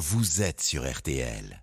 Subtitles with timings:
[0.00, 1.62] vous êtes sur RTL.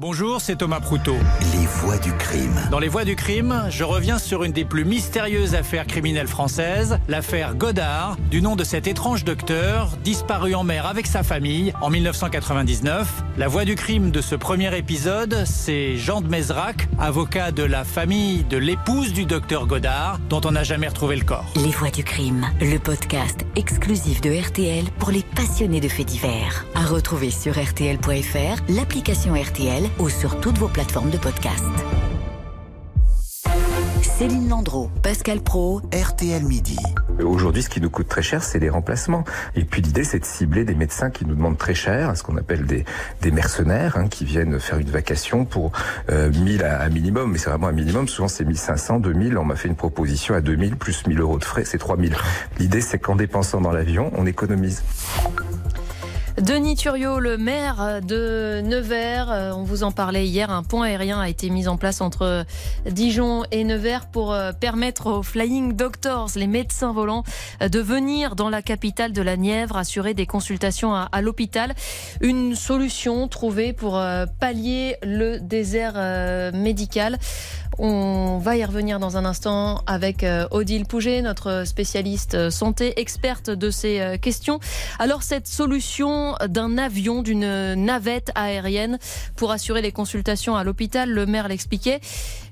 [0.00, 1.14] Bonjour, c'est Thomas Proutot.
[1.52, 2.60] Les voix du crime.
[2.72, 6.98] Dans les voies du crime, je reviens sur une des plus mystérieuses affaires criminelles françaises,
[7.06, 11.90] l'affaire Godard, du nom de cet étrange docteur disparu en mer avec sa famille en
[11.90, 13.22] 1999.
[13.38, 17.84] La voix du crime de ce premier épisode, c'est Jean de Mézrac, avocat de la
[17.84, 21.46] famille de l'épouse du docteur Godard, dont on n'a jamais retrouvé le corps.
[21.54, 26.66] Les Voix du crime, le podcast exclusif de RTL pour les passionnés de faits divers.
[26.74, 31.64] À retrouver sur RTL.fr, l'application RTL ou sur toutes vos plateformes de podcast.
[34.02, 36.78] Céline Landreau, Pascal Pro, RTL Midi.
[37.20, 39.24] Aujourd'hui, ce qui nous coûte très cher, c'est les remplacements.
[39.56, 42.36] Et puis l'idée, c'est de cibler des médecins qui nous demandent très cher, ce qu'on
[42.36, 42.84] appelle des,
[43.32, 45.72] mercenaires, hein, qui viennent faire une vacation pour
[46.10, 48.06] euh, 1000 à, à minimum, mais c'est vraiment un minimum.
[48.06, 49.36] Souvent, c'est 1500, 2000.
[49.36, 52.14] On m'a fait une proposition à 2000 plus 1000 euros de frais, c'est 3000.
[52.60, 54.84] L'idée, c'est qu'en dépensant dans l'avion, on économise.
[56.40, 61.20] Denis Thuriot, le maire de Nevers, euh, on vous en parlait hier, un pont aérien
[61.20, 62.44] a été mis en place entre
[62.90, 67.22] Dijon et Nevers pour euh, permettre aux Flying Doctors, les médecins volants,
[67.62, 71.72] euh, de venir dans la capitale de la Nièvre assurer des consultations à, à l'hôpital.
[72.20, 74.02] Une solution trouvée pour
[74.40, 75.94] pallier le désert
[76.52, 77.18] médical.
[77.78, 83.70] On va y revenir dans un instant avec Odile Pouget, notre spécialiste santé, experte de
[83.70, 84.60] ces questions.
[84.98, 88.98] Alors cette solution d'un avion, d'une navette aérienne
[89.36, 91.10] pour assurer les consultations à l'hôpital.
[91.10, 92.00] Le maire l'expliquait.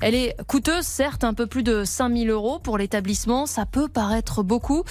[0.00, 3.46] Elle est coûteuse, certes, un peu plus de 5000 euros pour l'établissement.
[3.46, 4.84] Ça peut paraître beaucoup.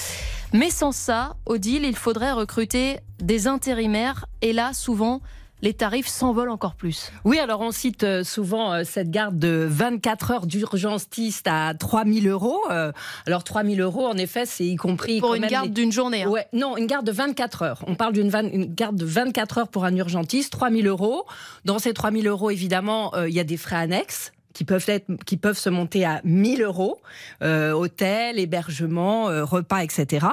[0.54, 4.26] Mais sans ça, Odile, il faudrait recruter des intérimaires.
[4.42, 5.22] Et là, souvent,
[5.62, 7.12] les tarifs s'envolent encore plus.
[7.24, 12.28] Oui, alors on cite euh, souvent euh, cette garde de 24 heures d'urgentiste à 3000
[12.28, 12.60] euros.
[12.72, 12.92] Euh,
[13.28, 15.20] alors 3000 euros, en effet, c'est y compris...
[15.20, 16.24] Pour quand une même garde les- d'une journée.
[16.24, 16.30] hein.
[16.30, 17.84] Ouais, non, une garde de 24 heures.
[17.88, 21.26] On parle d'une van- garde de 24 heures pour un urgentiste, 3000 euros.
[21.66, 25.08] Dans ces 3000 euros, évidemment, euh, il y a des frais annexes qui peuvent être,
[25.26, 27.02] qui peuvent se monter à 1000 euros,
[27.44, 30.28] euh, hôtel, hébergement, euh, repas, etc.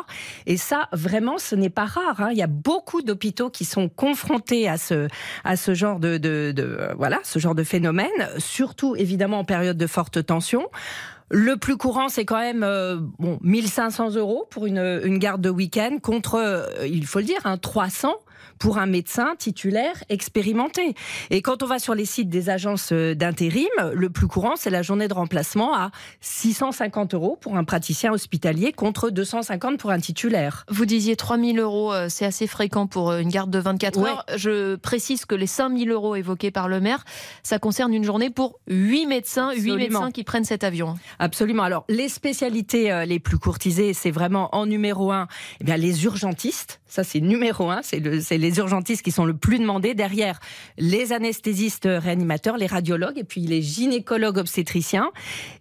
[0.47, 2.21] Et ça, vraiment, ce n'est pas rare.
[2.21, 2.29] hein.
[2.33, 5.09] Il y a beaucoup d'hôpitaux qui sont confrontés à ce,
[5.45, 8.09] à ce genre de, de, de, voilà, ce genre de phénomène,
[8.39, 10.69] surtout évidemment en période de forte tension.
[11.31, 15.51] Le plus courant, c'est quand même euh, bon 1500 euros pour une, une garde de
[15.51, 18.15] week-end contre, euh, il faut le dire, un 300
[18.59, 20.95] pour un médecin titulaire expérimenté.
[21.31, 24.71] Et quand on va sur les sites des agences euh, d'intérim, le plus courant, c'est
[24.71, 25.91] la journée de remplacement à
[26.21, 30.65] 650 euros pour un praticien hospitalier contre 250 pour un titulaire.
[30.71, 34.11] Vous disiez 3000 euros, euh, c'est assez fréquent pour une garde de 24 Ouais.
[34.11, 34.25] heures.
[34.37, 37.05] Je précise que les 5000 euros évoqués par le maire,
[37.43, 39.77] ça concerne une journée pour 8 médecins, 8 Absolument.
[39.79, 40.97] médecins qui prennent cet avion.
[41.19, 41.65] Absolument.
[41.65, 45.27] Alors, les spécialités euh, les plus courtisées, c'est vraiment en numéro un,
[45.61, 46.81] eh bien, les urgentistes.
[46.87, 47.81] Ça, c'est numéro un.
[47.83, 49.95] C'est le, c'est les urgentistes qui sont le plus demandés.
[49.95, 50.39] Derrière,
[50.79, 55.11] les anesthésistes réanimateurs, les radiologues et puis les gynécologues obstétriciens.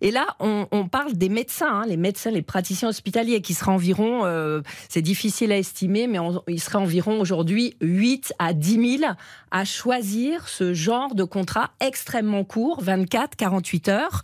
[0.02, 3.72] Et là, on, on parle des médecins, hein, les médecins, les praticiens hospitaliers qui seraient
[3.72, 9.00] environ, euh, c'est difficile à estimer, mais on, il serait environ aujourd'hui 8 à 10
[9.00, 9.12] 000
[9.52, 14.22] à choisir ce genre de contrat extrêmement court, 24, 48 heures.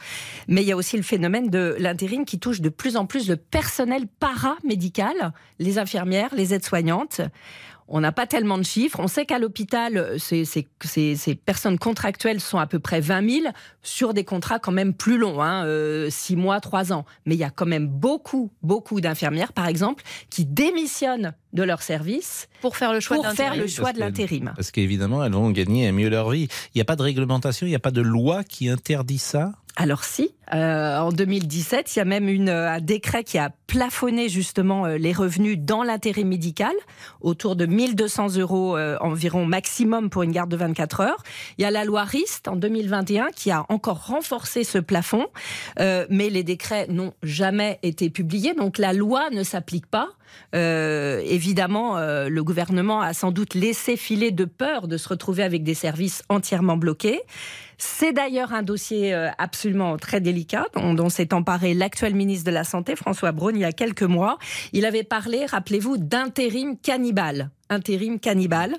[0.48, 3.30] Mais il y a aussi le phénomène de l'intérim qui touche de plus en plus
[3.30, 7.22] le personnel paramédical, les infirmières, les aides-soignantes.
[7.90, 9.00] On n'a pas tellement de chiffres.
[9.02, 13.30] On sait qu'à l'hôpital, ces, ces- ces- ces personnes contractuelles sont à peu près 20
[13.42, 15.66] 000 sur des contrats quand même plus longs, hein,
[16.10, 17.04] 6 mois, 3 ans.
[17.26, 21.82] Mais il y a quand même beaucoup, beaucoup d'infirmières, par exemple, qui démissionnent de leur
[21.82, 23.62] service Pour faire le choix pour de faire l'intérim.
[23.64, 24.54] le choix parce de l'intérim.
[24.56, 26.48] Parce qu'évidemment, elles vont gagner mieux leur vie.
[26.74, 29.52] Il n'y a pas de réglementation, il n'y a pas de loi qui interdit ça?
[29.76, 34.30] Alors si, euh, en 2017, il y a même euh, un décret qui a plafonné
[34.30, 36.74] justement euh, les revenus dans l'intérim médical,
[37.22, 41.24] autour de 1200 euros environ maximum pour une garde de 24 heures.
[41.58, 45.28] Il y a la loi RIST en 2021 qui a encore renforcé ce plafond,
[45.78, 50.10] mais les décrets n'ont jamais été publiés, donc la loi ne s'applique pas.
[50.54, 55.76] Évidemment, le gouvernement a sans doute laissé filer de peur de se retrouver avec des
[55.76, 57.22] services entièrement bloqués.
[57.78, 60.43] C'est d'ailleurs un dossier absolument très délicat
[60.76, 64.04] dont, dont s'est emparé l'actuel ministre de la Santé, François Braun, il y a quelques
[64.04, 64.38] mois.
[64.72, 67.50] Il avait parlé, rappelez-vous, d'intérim cannibale.
[67.70, 68.76] Intérim cannibale.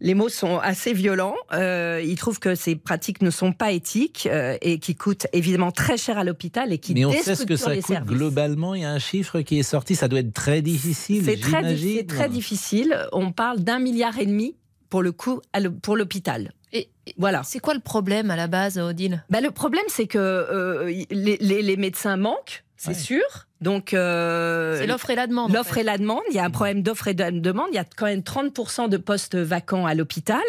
[0.00, 1.34] Les mots sont assez violents.
[1.52, 5.72] Euh, il trouve que ces pratiques ne sont pas éthiques euh, et qui coûtent évidemment
[5.72, 8.12] très cher à l'hôpital et qui Mais on sait ce que ça coûte services.
[8.12, 8.74] globalement.
[8.74, 9.96] Il y a un chiffre qui est sorti.
[9.96, 11.24] Ça doit être très difficile.
[11.24, 12.96] C'est très, très difficile.
[13.12, 14.56] On parle d'un milliard et demi
[14.88, 15.40] pour le coût
[15.80, 16.52] pour l'hôpital.
[16.72, 17.42] Et, et Voilà.
[17.44, 19.22] c'est quoi le problème à la base, Odile?
[19.30, 22.64] Bah, le problème, c'est que euh, les, les- les médecins manquent.
[22.76, 22.94] c'est Ouais.
[22.94, 23.22] sûr.
[23.60, 25.50] Donc, euh, C'est l'offre et la demande.
[25.52, 25.80] en L'offre fait.
[25.82, 27.66] et la demande, il y a un problème d'offre et de demande.
[27.70, 30.42] Il y a quand même 30% de postes vacants à l'hôpital.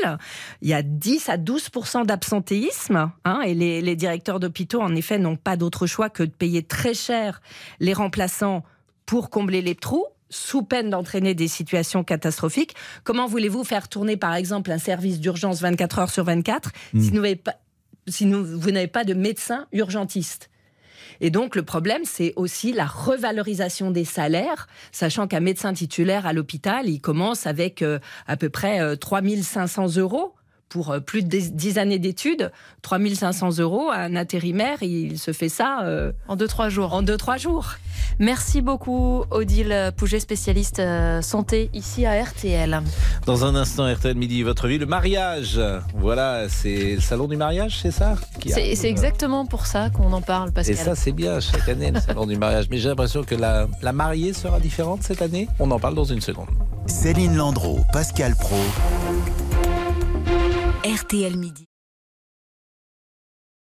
[0.64, 3.12] Il y a 10 à 12% d'absentéisme.
[3.26, 6.64] hein, et les, les directeurs d'hôpitaux, en effet, n'ont pas d'autre choix que de payer
[6.64, 7.40] très cher
[7.80, 8.64] les remplaçants
[9.06, 12.76] pour combler les trous sous peine d'entraîner des situations catastrophiques.
[13.04, 17.16] Comment voulez-vous faire tourner, par exemple, un service d'urgence 24 heures sur 24 si, vous
[17.16, 17.56] n'avez pas,
[18.08, 20.50] si vous n'avez pas de médecin urgentiste?
[21.22, 26.34] Et donc, le problème, c'est aussi la revalorisation des salaires, sachant qu'un médecin titulaire à
[26.34, 30.34] l'hôpital, il commence avec euh, à peu près euh, 3500 euros
[30.74, 32.52] pour euh, plus de 10 années d'études.
[32.82, 36.94] 3500 euros, un intérimaire, il se fait ça euh, En 2-3 jours.
[36.96, 37.76] en 2-3 jours.
[38.18, 42.82] Merci beaucoup, Odile Pouget, spécialiste euh, santé ici à RTL.
[43.28, 45.62] Dans un instant, RTL Midi, votre vie, le mariage.
[45.96, 48.16] Voilà, c'est le salon du mariage, c'est ça
[48.48, 50.76] C'est exactement pour ça qu'on en parle, Et Pascal.
[50.78, 52.66] ça, c'est bien, chaque année, le salon du mariage.
[52.72, 55.48] Mais j'ai l'impression que la, la mariée sera différente cette année.
[55.60, 56.50] On en parle dans une seconde.
[56.88, 58.58] Céline Landreau, Pascal Pro.
[60.84, 61.73] RTL Midi.